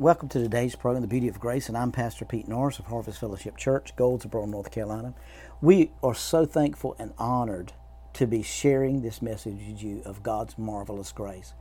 Welcome 0.00 0.30
to 0.30 0.38
today's 0.38 0.76
program, 0.76 1.02
The 1.02 1.08
Beauty 1.08 1.28
of 1.28 1.38
Grace, 1.38 1.68
and 1.68 1.76
I'm 1.76 1.92
Pastor 1.92 2.24
Pete 2.24 2.48
Norris 2.48 2.78
of 2.78 2.86
Harvest 2.86 3.20
Fellowship 3.20 3.58
Church, 3.58 3.94
Goldsboro, 3.96 4.46
North 4.46 4.70
Carolina. 4.70 5.12
We 5.60 5.90
are 6.02 6.14
so 6.14 6.46
thankful 6.46 6.96
and 6.98 7.12
honored 7.18 7.74
to 8.14 8.26
be 8.26 8.42
sharing 8.42 9.02
this 9.02 9.20
message 9.20 9.58
with 9.68 9.82
you 9.82 10.00
of 10.06 10.22
God's 10.22 10.56
marvelous 10.56 11.12
grace 11.12 11.52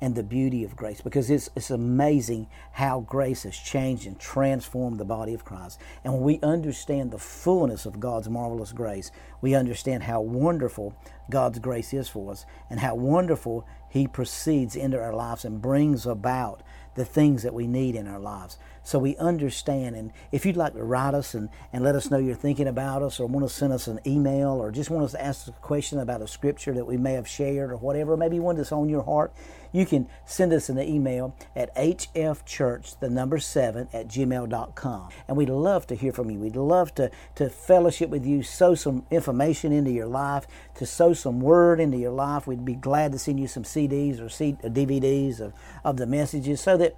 and 0.00 0.14
the 0.14 0.22
beauty 0.22 0.62
of 0.62 0.76
grace 0.76 1.00
because 1.00 1.28
it's, 1.28 1.50
it's 1.56 1.70
amazing 1.70 2.46
how 2.70 3.00
grace 3.00 3.42
has 3.42 3.56
changed 3.56 4.06
and 4.06 4.16
transformed 4.20 5.00
the 5.00 5.04
body 5.04 5.34
of 5.34 5.44
Christ. 5.44 5.80
And 6.04 6.14
when 6.14 6.22
we 6.22 6.38
understand 6.40 7.10
the 7.10 7.18
fullness 7.18 7.84
of 7.84 7.98
God's 7.98 8.28
marvelous 8.28 8.70
grace, 8.70 9.10
we 9.40 9.56
understand 9.56 10.04
how 10.04 10.20
wonderful 10.20 10.94
God's 11.28 11.58
grace 11.58 11.92
is 11.92 12.08
for 12.08 12.30
us 12.30 12.46
and 12.70 12.78
how 12.78 12.94
wonderful 12.94 13.66
He 13.90 14.06
proceeds 14.06 14.76
into 14.76 15.00
our 15.00 15.12
lives 15.12 15.44
and 15.44 15.60
brings 15.60 16.06
about 16.06 16.62
the 16.94 17.04
things 17.04 17.42
that 17.42 17.54
we 17.54 17.66
need 17.66 17.94
in 17.94 18.06
our 18.06 18.18
lives. 18.20 18.58
So 18.88 18.98
we 18.98 19.18
understand. 19.18 19.96
And 19.96 20.12
if 20.32 20.46
you'd 20.46 20.56
like 20.56 20.72
to 20.72 20.82
write 20.82 21.12
us 21.12 21.34
and, 21.34 21.50
and 21.74 21.84
let 21.84 21.94
us 21.94 22.10
know 22.10 22.16
you're 22.16 22.34
thinking 22.34 22.66
about 22.66 23.02
us 23.02 23.20
or 23.20 23.26
want 23.26 23.46
to 23.46 23.54
send 23.54 23.70
us 23.70 23.86
an 23.86 24.00
email 24.06 24.48
or 24.48 24.70
just 24.70 24.88
want 24.88 25.04
us 25.04 25.12
to 25.12 25.22
ask 25.22 25.46
a 25.46 25.52
question 25.52 25.98
about 25.98 26.22
a 26.22 26.26
scripture 26.26 26.72
that 26.72 26.86
we 26.86 26.96
may 26.96 27.12
have 27.12 27.28
shared 27.28 27.70
or 27.70 27.76
whatever, 27.76 28.16
maybe 28.16 28.40
one 28.40 28.56
that's 28.56 28.72
on 28.72 28.88
your 28.88 29.02
heart, 29.02 29.30
you 29.72 29.84
can 29.84 30.08
send 30.24 30.54
us 30.54 30.70
an 30.70 30.78
email 30.78 31.36
at 31.54 31.74
hfchurch, 31.76 32.98
the 32.98 33.10
number 33.10 33.38
seven, 33.38 33.88
at 33.92 34.08
gmail.com. 34.08 35.10
And 35.28 35.36
we'd 35.36 35.50
love 35.50 35.86
to 35.88 35.94
hear 35.94 36.12
from 36.12 36.30
you. 36.30 36.38
We'd 36.38 36.56
love 36.56 36.94
to, 36.94 37.10
to 37.34 37.50
fellowship 37.50 38.08
with 38.08 38.24
you, 38.24 38.42
sow 38.42 38.74
some 38.74 39.04
information 39.10 39.70
into 39.70 39.90
your 39.90 40.06
life, 40.06 40.46
to 40.76 40.86
sow 40.86 41.12
some 41.12 41.40
word 41.40 41.78
into 41.78 41.98
your 41.98 42.12
life. 42.12 42.46
We'd 42.46 42.64
be 42.64 42.72
glad 42.72 43.12
to 43.12 43.18
send 43.18 43.38
you 43.38 43.48
some 43.48 43.64
CDs 43.64 44.18
or 44.18 44.24
uh, 44.24 44.70
DVDs 44.70 45.40
of, 45.40 45.52
of 45.84 45.98
the 45.98 46.06
messages 46.06 46.62
so 46.62 46.78
that 46.78 46.96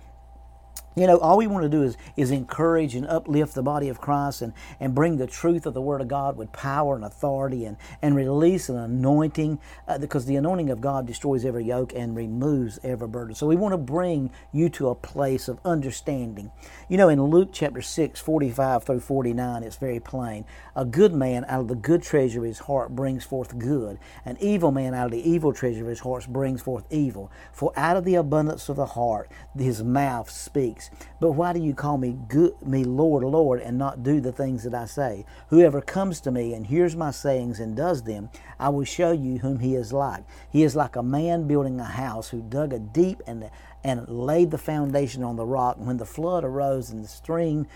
you 0.97 1.07
know, 1.07 1.19
all 1.19 1.37
we 1.37 1.47
want 1.47 1.62
to 1.62 1.69
do 1.69 1.83
is, 1.83 1.97
is 2.17 2.33
encourage 2.33 2.97
and 2.97 3.07
uplift 3.07 3.55
the 3.55 3.62
body 3.62 3.89
of 3.89 4.01
Christ 4.01 4.43
and, 4.43 4.53
and 4.80 4.95
bring 4.95 5.19
the 5.19 5.27
truth 5.27 5.65
of 5.65 5.73
the 5.73 5.80
Word 5.80 6.01
of 6.01 6.09
God 6.09 6.37
with 6.37 6.51
power 6.52 6.97
and 6.97 7.05
authority 7.05 7.65
and, 7.65 7.77
and 8.02 8.16
release 8.16 8.69
an 8.69 8.77
anointing 8.77 9.60
uh, 9.87 9.99
because 9.99 10.27
the 10.27 10.35
anointing 10.35 10.69
of 10.69 10.80
God 10.80 11.07
destroys 11.07 11.45
every 11.45 11.65
yoke 11.65 11.93
and 11.95 12.16
removes 12.16 12.80
every 12.82 13.07
burden. 13.07 13.37
So 13.37 13.47
we 13.47 13.55
want 13.55 13.73
to 13.73 13.79
bring 13.79 14.30
you 14.52 14.69
to 14.71 14.88
a 14.88 14.95
place 14.97 15.47
of 15.47 15.60
understanding. 15.65 16.51
You 16.88 16.97
know, 16.97 17.09
in 17.09 17.23
Luke 17.23 17.51
chapter 17.52 17.82
6, 17.82 18.21
45 18.21 18.82
through 18.82 19.01
49, 19.01 19.63
it's 19.63 19.77
very 19.77 20.01
plain. 20.01 20.45
A 20.75 20.85
good 20.85 21.13
man 21.13 21.45
out 21.47 21.60
of 21.60 21.69
the 21.69 21.77
good 21.77 22.02
treasure 22.02 22.41
of 22.41 22.45
his 22.45 22.60
heart 22.60 22.97
brings 22.97 23.25
forth 23.25 23.59
good. 23.59 23.99
An 24.25 24.37
evil 24.41 24.73
man 24.73 24.95
out 24.95 25.07
of 25.07 25.13
the 25.13 25.29
evil 25.30 25.52
treasure 25.52 25.82
of 25.82 25.88
his 25.88 26.01
heart 26.01 26.27
brings 26.29 26.63
forth 26.63 26.85
evil. 26.91 27.30
For 27.52 27.73
out 27.77 27.97
of 27.97 28.04
the 28.04 28.16
abundance 28.16 28.69
of 28.69 28.77
the 28.77 28.87
heart 28.87 29.30
his 29.57 29.82
mouth 29.82 30.30
speaks. 30.30 30.79
But 31.20 31.32
why 31.32 31.52
do 31.52 31.60
you 31.60 31.74
call 31.74 31.98
me 31.98 32.16
good, 32.28 32.54
me 32.64 32.84
Lord, 32.84 33.24
Lord, 33.24 33.60
and 33.60 33.76
not 33.76 34.02
do 34.02 34.20
the 34.20 34.32
things 34.32 34.62
that 34.62 34.74
I 34.74 34.86
say? 34.86 35.26
Whoever 35.48 35.80
comes 35.80 36.20
to 36.20 36.30
me 36.30 36.54
and 36.54 36.66
hears 36.66 36.96
my 36.96 37.10
sayings 37.10 37.60
and 37.60 37.76
does 37.76 38.04
them, 38.04 38.30
I 38.59 38.68
will 38.70 38.84
show 38.84 39.10
you 39.10 39.38
whom 39.38 39.58
he 39.58 39.74
is 39.74 39.92
like. 39.92 40.24
He 40.51 40.62
is 40.62 40.76
like 40.76 40.96
a 40.96 41.02
man 41.02 41.46
building 41.46 41.80
a 41.80 41.84
house 41.84 42.28
who 42.28 42.40
dug 42.40 42.73
a 42.73 42.78
deep 42.78 43.23
and 43.26 43.51
and 43.82 44.06
laid 44.08 44.51
the 44.51 44.58
foundation 44.58 45.23
on 45.23 45.36
the 45.36 45.46
rock. 45.46 45.76
When 45.78 45.96
the 45.96 46.06
flood 46.06 46.45
arose 46.45 46.90
and 46.90 47.02
the 47.02 47.08
stream 47.08 47.66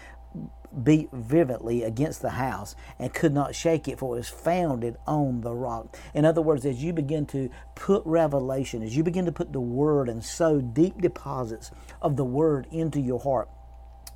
beat 0.83 1.11
vividly 1.13 1.83
against 1.83 2.23
the 2.23 2.31
house 2.31 2.75
and 2.99 3.15
could 3.15 3.33
not 3.33 3.55
shake 3.55 3.87
it, 3.87 3.99
for 3.99 4.15
it 4.15 4.19
was 4.19 4.29
founded 4.29 4.97
on 5.07 5.43
the 5.43 5.55
rock. 5.55 5.97
In 6.15 6.25
other 6.25 6.43
words, 6.43 6.65
as 6.65 6.83
you 6.83 6.93
begin 6.93 7.27
to 7.27 7.51
put 7.75 8.03
revelation, 8.05 8.83
as 8.83 8.97
you 8.97 9.03
begin 9.03 9.25
to 9.27 9.33
put 9.33 9.53
the 9.53 9.61
word 9.61 10.09
and 10.09 10.25
sow 10.25 10.61
deep 10.61 11.01
deposits 11.01 11.71
of 12.03 12.17
the 12.17 12.25
word 12.25 12.67
into 12.71 13.01
your 13.01 13.21
heart, 13.21 13.49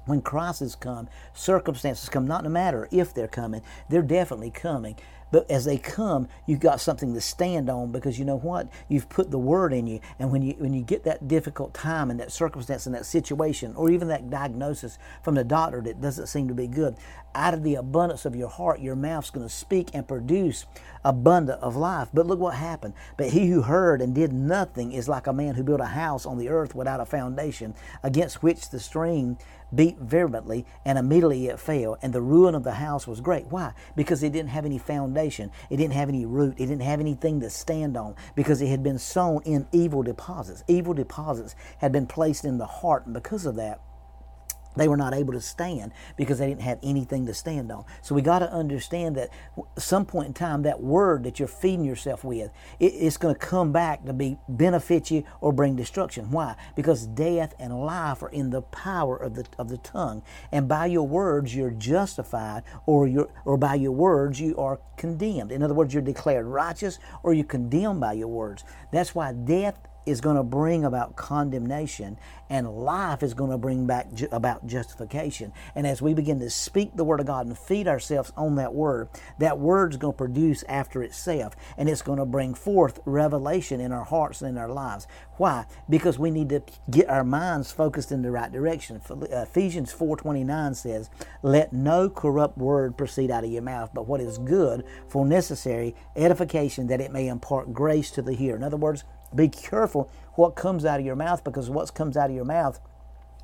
when 0.06 0.22
crises 0.22 0.74
come, 0.74 1.08
circumstances 1.34 2.08
come, 2.08 2.26
not 2.26 2.42
no 2.42 2.50
matter 2.50 2.88
if 2.90 3.12
they're 3.12 3.28
coming, 3.28 3.60
they're 3.90 4.02
definitely 4.02 4.50
coming. 4.50 4.96
But 5.30 5.50
as 5.50 5.64
they 5.64 5.78
come, 5.78 6.28
you've 6.46 6.60
got 6.60 6.80
something 6.80 7.14
to 7.14 7.20
stand 7.20 7.68
on 7.68 7.92
because 7.92 8.18
you 8.18 8.24
know 8.24 8.38
what? 8.38 8.68
You've 8.88 9.08
put 9.08 9.30
the 9.30 9.38
word 9.38 9.72
in 9.72 9.86
you. 9.86 10.00
And 10.18 10.30
when 10.30 10.42
you 10.42 10.54
when 10.58 10.72
you 10.72 10.82
get 10.82 11.04
that 11.04 11.28
difficult 11.28 11.74
time 11.74 12.10
and 12.10 12.18
that 12.20 12.32
circumstance 12.32 12.86
and 12.86 12.94
that 12.94 13.06
situation, 13.06 13.74
or 13.76 13.90
even 13.90 14.08
that 14.08 14.30
diagnosis 14.30 14.98
from 15.22 15.34
the 15.34 15.44
doctor 15.44 15.80
that 15.82 16.00
doesn't 16.00 16.26
seem 16.26 16.48
to 16.48 16.54
be 16.54 16.66
good, 16.66 16.96
out 17.34 17.54
of 17.54 17.62
the 17.62 17.74
abundance 17.74 18.24
of 18.24 18.34
your 18.34 18.48
heart, 18.48 18.80
your 18.80 18.96
mouth's 18.96 19.30
going 19.30 19.46
to 19.46 19.54
speak 19.54 19.90
and 19.94 20.08
produce 20.08 20.66
abundant 21.04 21.60
of 21.62 21.76
life. 21.76 22.08
But 22.12 22.26
look 22.26 22.40
what 22.40 22.54
happened. 22.54 22.94
But 23.16 23.28
he 23.28 23.48
who 23.48 23.62
heard 23.62 24.00
and 24.02 24.14
did 24.14 24.32
nothing 24.32 24.92
is 24.92 25.08
like 25.08 25.26
a 25.26 25.32
man 25.32 25.54
who 25.54 25.62
built 25.62 25.80
a 25.80 25.86
house 25.86 26.26
on 26.26 26.38
the 26.38 26.48
earth 26.48 26.74
without 26.74 27.00
a 27.00 27.06
foundation, 27.06 27.74
against 28.02 28.42
which 28.42 28.70
the 28.70 28.80
stream 28.80 29.38
beat 29.74 29.98
vehemently, 29.98 30.64
and 30.84 30.98
immediately 30.98 31.46
it 31.46 31.60
fell. 31.60 31.98
And 32.02 32.12
the 32.12 32.22
ruin 32.22 32.54
of 32.54 32.64
the 32.64 32.72
house 32.72 33.06
was 33.06 33.20
great. 33.20 33.46
Why? 33.46 33.72
Because 33.94 34.22
it 34.22 34.32
didn't 34.32 34.50
have 34.50 34.64
any 34.64 34.78
foundation. 34.78 35.17
It 35.18 35.76
didn't 35.76 35.94
have 35.94 36.08
any 36.08 36.24
root. 36.24 36.54
It 36.58 36.66
didn't 36.66 36.82
have 36.82 37.00
anything 37.00 37.40
to 37.40 37.50
stand 37.50 37.96
on 37.96 38.14
because 38.34 38.62
it 38.62 38.68
had 38.68 38.82
been 38.82 38.98
sown 38.98 39.42
in 39.44 39.66
evil 39.72 40.02
deposits. 40.02 40.62
Evil 40.68 40.94
deposits 40.94 41.54
had 41.78 41.92
been 41.92 42.06
placed 42.06 42.44
in 42.44 42.58
the 42.58 42.66
heart, 42.66 43.06
and 43.06 43.14
because 43.14 43.44
of 43.44 43.56
that, 43.56 43.80
they 44.78 44.88
were 44.88 44.96
not 44.96 45.14
able 45.14 45.32
to 45.32 45.40
stand 45.40 45.92
because 46.16 46.38
they 46.38 46.46
didn't 46.46 46.62
have 46.62 46.78
anything 46.82 47.26
to 47.26 47.34
stand 47.34 47.70
on. 47.70 47.84
So 48.02 48.14
we 48.14 48.22
got 48.22 48.40
to 48.40 48.52
understand 48.52 49.16
that 49.16 49.30
some 49.76 50.04
point 50.04 50.28
in 50.28 50.34
time, 50.34 50.62
that 50.62 50.82
word 50.82 51.24
that 51.24 51.38
you're 51.38 51.48
feeding 51.48 51.84
yourself 51.84 52.24
with, 52.24 52.50
it, 52.78 52.86
it's 52.86 53.16
going 53.16 53.34
to 53.34 53.38
come 53.38 53.72
back 53.72 54.04
to 54.04 54.12
be 54.12 54.38
benefit 54.48 55.10
you 55.10 55.24
or 55.40 55.52
bring 55.52 55.76
destruction. 55.76 56.30
Why? 56.30 56.54
Because 56.76 57.06
death 57.06 57.54
and 57.58 57.78
life 57.78 58.22
are 58.22 58.28
in 58.28 58.50
the 58.50 58.62
power 58.62 59.16
of 59.16 59.34
the 59.34 59.46
of 59.58 59.68
the 59.68 59.78
tongue, 59.78 60.22
and 60.52 60.68
by 60.68 60.86
your 60.86 61.06
words 61.06 61.54
you're 61.54 61.70
justified, 61.70 62.62
or 62.86 63.06
you 63.06 63.30
or 63.44 63.56
by 63.56 63.74
your 63.74 63.92
words 63.92 64.40
you 64.40 64.56
are 64.56 64.80
condemned. 64.96 65.52
In 65.52 65.62
other 65.62 65.74
words, 65.74 65.94
you're 65.94 66.02
declared 66.02 66.46
righteous, 66.46 66.98
or 67.22 67.32
you're 67.32 67.44
condemned 67.44 68.00
by 68.00 68.12
your 68.14 68.28
words. 68.28 68.64
That's 68.92 69.14
why 69.14 69.32
death 69.32 69.78
is 70.08 70.20
going 70.20 70.36
to 70.36 70.42
bring 70.42 70.84
about 70.84 71.16
condemnation 71.16 72.18
and 72.50 72.68
life 72.68 73.22
is 73.22 73.34
going 73.34 73.50
to 73.50 73.58
bring 73.58 73.86
back 73.86 74.12
ju- 74.14 74.28
about 74.32 74.66
justification. 74.66 75.52
And 75.74 75.86
as 75.86 76.00
we 76.00 76.14
begin 76.14 76.40
to 76.40 76.50
speak 76.50 76.96
the 76.96 77.04
Word 77.04 77.20
of 77.20 77.26
God 77.26 77.46
and 77.46 77.56
feed 77.58 77.86
ourselves 77.86 78.32
on 78.36 78.56
that 78.56 78.74
Word, 78.74 79.08
that 79.38 79.58
Word's 79.58 79.96
going 79.96 80.14
to 80.14 80.16
produce 80.16 80.64
after 80.68 81.02
itself 81.02 81.54
and 81.76 81.88
it's 81.88 82.02
going 82.02 82.18
to 82.18 82.24
bring 82.24 82.54
forth 82.54 83.00
revelation 83.04 83.80
in 83.80 83.92
our 83.92 84.04
hearts 84.04 84.40
and 84.42 84.50
in 84.50 84.58
our 84.58 84.70
lives. 84.70 85.06
Why? 85.38 85.66
Because 85.88 86.18
we 86.18 86.30
need 86.30 86.48
to 86.50 86.62
get 86.90 87.08
our 87.08 87.24
minds 87.24 87.70
focused 87.72 88.12
in 88.12 88.22
the 88.22 88.30
right 88.30 88.50
direction. 88.50 89.00
Uh, 89.08 89.24
Ephesians 89.30 89.94
4.29 89.94 90.74
says, 90.76 91.10
Let 91.42 91.72
no 91.72 92.10
corrupt 92.10 92.58
word 92.58 92.98
proceed 92.98 93.30
out 93.30 93.44
of 93.44 93.50
your 93.50 93.62
mouth, 93.62 93.90
but 93.94 94.06
what 94.06 94.20
is 94.20 94.36
good 94.38 94.84
for 95.08 95.24
necessary 95.24 95.94
edification 96.16 96.88
that 96.88 97.00
it 97.00 97.12
may 97.12 97.28
impart 97.28 97.72
grace 97.72 98.10
to 98.12 98.22
the 98.22 98.34
hearer. 98.34 98.56
In 98.56 98.64
other 98.64 98.76
words, 98.76 99.04
be 99.34 99.48
careful 99.48 100.10
what 100.34 100.56
comes 100.56 100.84
out 100.84 101.00
of 101.00 101.06
your 101.06 101.16
mouth 101.16 101.44
because 101.44 101.70
what 101.70 101.94
comes 101.94 102.16
out 102.16 102.30
of 102.30 102.36
your 102.36 102.44
mouth 102.44 102.80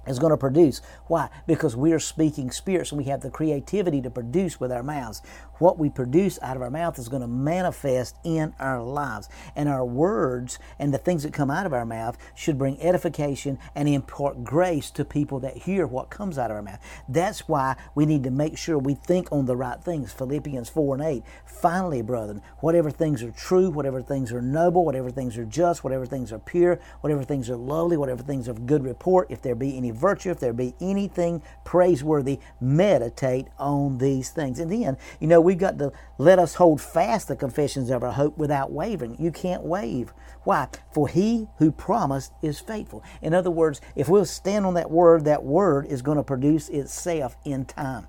is 0.06 0.19
going 0.19 0.31
to 0.31 0.37
produce. 0.37 0.81
Why? 1.06 1.28
Because 1.47 1.76
we 1.76 1.92
are 1.92 1.98
speaking 1.98 2.50
spirits 2.50 2.91
and 2.91 2.98
we 2.98 3.04
have 3.10 3.20
the 3.20 3.31
creativity 3.31 4.00
to 4.00 4.10
produce 4.10 4.59
with 4.59 4.72
our 4.72 4.82
mouths. 4.82 5.22
What 5.59 5.78
we 5.78 5.91
produce 5.91 6.38
out 6.42 6.56
of 6.56 6.62
our 6.62 6.70
mouth 6.70 6.98
is 6.98 7.09
going 7.09 7.22
to 7.22 7.28
manifest 7.28 8.16
in 8.25 8.54
our 8.59 8.82
lives. 8.82 9.28
And 9.54 9.69
our 9.69 9.84
words 9.84 10.59
and 10.78 10.92
the 10.92 10.98
things 10.98 11.22
that 11.22 11.32
come 11.32 11.50
out 11.50 11.66
of 11.66 11.72
our 11.72 11.84
mouth 11.84 12.16
should 12.34 12.59
bring 12.59 12.81
edification 12.81 13.59
and 13.75 13.88
impart 13.88 14.42
grace 14.42 14.91
to 14.92 15.04
people 15.04 15.41
that 15.41 15.59
hear 15.59 15.87
what 15.87 16.10
comes 16.10 16.38
out 16.38 16.50
of 16.50 16.56
our 16.56 16.62
mouth. 16.62 16.81
That's 17.09 17.47
why 17.48 17.76
we 17.94 18.06
need 18.06 18.25
to 18.25 18.31
make 18.31 18.56
sure 18.56 18.78
we 18.78 18.94
think 18.94 19.31
on 19.31 19.44
the 19.47 19.56
right 19.56 19.81
things. 19.82 20.12
Philippians 20.12 20.69
4 20.71 20.97
and 20.97 21.04
8. 21.04 21.22
Finally, 21.44 22.03
brethren, 22.03 22.41
whatever 22.60 22.91
things 22.91 23.22
are 23.22 23.31
true, 23.31 23.71
whatever 23.71 24.03
things 24.03 24.32
are 24.32 24.42
noble, 24.42 24.84
whatever 24.84 25.10
things 25.10 25.36
are 25.36 25.44
just, 25.44 25.84
whatever 25.84 26.06
things 26.06 26.32
are 26.32 26.38
pure, 26.38 26.81
whatever 27.00 27.22
things 27.22 27.50
are 27.50 27.56
lovely, 27.56 27.97
whatever 27.97 28.22
things 28.22 28.48
are 28.48 28.54
of 28.54 28.66
good 28.66 28.84
report, 28.84 29.31
if 29.31 29.42
there 29.42 29.54
be 29.54 29.76
any 29.76 29.91
virtue, 29.97 30.31
if 30.31 30.41
there 30.41 30.53
be 30.53 30.75
anything 30.81 31.42
praiseworthy, 31.65 32.41
meditate 32.60 33.47
on 33.59 33.98
these 33.98 34.30
things. 34.30 34.59
And 34.59 34.71
then, 34.71 34.97
you 35.21 35.27
know, 35.27 35.41
we've 35.41 35.59
got 35.59 35.78
to 35.78 35.92
let 36.19 36.39
us 36.39 36.54
hold 36.54 36.80
fast 36.80 37.28
the 37.28 37.36
confessions 37.36 37.91
of 37.91 38.03
our 38.03 38.13
hope 38.13 38.36
without 38.39 38.72
wavering. 38.72 39.16
You 39.19 39.30
can't 39.30 39.63
wave. 39.63 40.13
Why? 40.45 40.69
For 40.92 41.09
he 41.09 41.48
who 41.59 41.72
promised 41.72 42.33
is 42.42 42.60
faithful. 42.60 43.03
In 43.22 43.34
other 43.34 43.51
words, 43.51 43.80
if 43.97 44.09
we'll 44.09 44.24
stand 44.24 44.66
on 44.66 44.74
that 44.74 44.91
word, 44.91 45.24
that 45.24 45.45
word 45.45 45.86
is 45.86 46.03
going 46.03 46.19
to 46.19 46.22
produce 46.22 46.69
itself 46.69 47.36
in 47.45 47.65
time. 47.65 48.09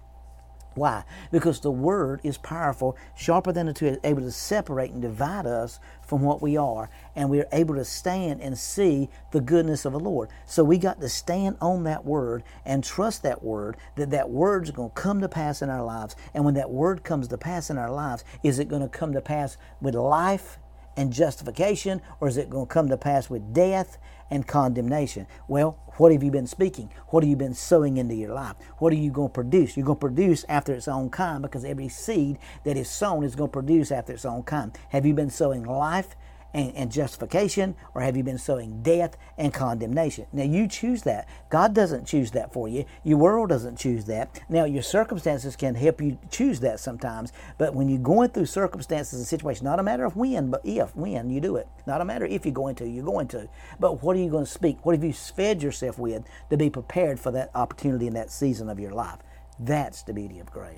Why? 0.76 1.06
Because 1.32 1.62
the 1.62 1.72
word 1.72 2.20
is 2.24 2.38
powerful, 2.38 2.98
sharper 3.16 3.54
than 3.54 3.70
a 3.70 3.74
two, 3.74 3.98
able 4.04 4.22
to 4.22 4.32
separate 4.32 4.92
and 4.92 5.02
divide 5.02 5.48
us 5.48 5.80
from 6.06 6.22
what 6.22 6.42
we 6.42 6.58
are, 6.58 6.90
and 7.16 7.30
we're 7.30 7.48
able 7.54 7.76
to 7.76 7.86
stand 7.86 8.42
and 8.42 8.58
see 8.58 9.10
the 9.32 9.40
goodness 9.40 9.86
of 9.86 9.94
the 9.94 10.00
Lord. 10.00 10.30
So 10.46 10.64
we 10.64 10.78
got 10.78 11.00
to 11.00 11.10
stand 11.10 11.56
on 11.62 11.84
that 11.86 12.06
word 12.06 12.44
and 12.66 12.84
trust 12.84 13.24
that 13.24 13.42
word 13.42 13.78
that 13.96 14.12
that 14.12 14.30
word's 14.30 14.72
going 14.72 14.90
to 14.90 15.02
come 15.02 15.22
to 15.22 15.30
pass 15.30 15.62
in 15.62 15.70
our 15.70 15.84
lives. 15.84 16.16
And 16.34 16.44
when 16.44 16.56
that 16.56 16.70
word 16.70 17.04
comes 17.04 17.30
to 17.30 17.38
pass 17.38 17.70
in 17.70 17.78
our 17.78 17.92
lives, 17.92 18.26
is 18.44 18.60
it 18.60 18.68
going 18.68 18.82
to 18.82 18.90
come 18.90 19.14
to 19.14 19.22
pass 19.22 19.58
with 19.82 19.96
life 19.96 20.60
and 20.98 21.12
justification, 21.12 22.02
or 22.20 22.28
is 22.28 22.38
it 22.38 22.50
going 22.50 22.68
to 22.68 22.74
come 22.74 22.90
to 22.90 22.98
pass 22.98 23.30
with 23.30 23.54
death 23.54 23.98
and 24.30 24.48
condemnation. 24.48 25.28
Well, 25.48 25.80
what 25.98 26.12
have 26.12 26.24
you 26.24 26.32
been 26.32 26.48
speaking? 26.48 26.92
What 27.08 27.24
have 27.24 27.30
you 27.30 27.36
been 27.36 27.54
sowing 27.54 27.98
into 27.98 28.16
your 28.16 28.34
life? 28.34 28.56
What 28.80 28.92
are 28.92 28.98
you 28.98 29.12
going 29.12 29.30
to 29.30 29.34
produce? 29.34 29.78
You're 29.78 29.86
going 29.86 29.98
to 29.98 30.08
produce 30.08 30.46
after 30.50 30.74
its 30.74 30.88
own 30.88 31.10
kind 31.10 31.42
because 31.42 31.64
every 31.64 31.90
seed 31.90 32.38
that 32.64 32.78
is 32.78 32.90
sown 32.90 33.24
is 33.24 33.36
going 33.36 33.50
to 33.50 33.54
produce 33.54 33.92
after 33.92 34.14
its 34.14 34.26
own 34.26 34.44
kind. 34.44 34.78
Have 34.90 35.06
you 35.06 35.14
been 35.14 35.30
sowing 35.30 35.64
life? 35.64 36.16
And, 36.54 36.74
and, 36.76 36.92
justification, 36.92 37.76
or 37.94 38.02
have 38.02 38.16
you 38.16 38.24
been 38.24 38.38
sowing 38.38 38.82
death 38.82 39.18
and 39.38 39.54
condemnation? 39.54 40.26
Now 40.32 40.44
you 40.44 40.68
choose 40.68 41.04
that. 41.04 41.28
God 41.50 41.74
doesn't 41.74 42.06
choose 42.06 42.32
that 42.32 42.54
for 42.54 42.68
you. 42.68 42.86
Your 43.04 43.18
world 43.18 43.50
doesn't 43.50 43.78
choose 43.78 44.06
that. 44.06 44.40
Now 44.48 44.66
your 44.66 44.84
circumstances 44.84 45.56
can 45.56 45.76
help 45.76 46.02
you 46.02 46.18
choose 46.30 46.62
that 46.62 46.80
sometimes, 46.80 47.34
but 47.58 47.74
when 47.74 47.90
you're 47.90 48.00
going 48.00 48.30
through 48.30 48.46
circumstances 48.46 49.20
and 49.20 49.28
situations, 49.28 49.64
not 49.64 49.80
a 49.80 49.84
matter 49.84 50.06
of 50.06 50.16
when, 50.16 50.50
but 50.50 50.62
if, 50.64 50.96
when 50.96 51.30
you 51.30 51.42
do 51.42 51.58
it. 51.58 51.68
Not 51.86 52.02
a 52.02 52.06
matter 52.06 52.26
if 52.26 52.46
you're 52.46 52.54
going 52.54 52.76
to, 52.76 52.88
you're 52.88 53.06
going 53.06 53.28
to. 53.30 53.50
But 53.80 54.02
what 54.02 54.16
are 54.16 54.20
you 54.20 54.30
going 54.30 54.46
to 54.46 54.52
speak? 54.52 54.86
What 54.86 54.96
have 54.96 55.04
you 55.04 55.14
fed 55.14 55.62
yourself 55.62 56.00
with 56.00 56.24
to 56.50 56.58
be 56.58 56.70
prepared 56.70 57.20
for 57.20 57.32
that 57.32 57.52
opportunity 57.54 58.08
in 58.08 58.14
that 58.14 58.32
season 58.32 58.70
of 58.70 58.80
your 58.80 58.92
life? 58.92 59.20
That's 59.60 60.04
the 60.04 60.14
beauty 60.14 60.40
of 60.40 60.52
grace. 60.52 60.74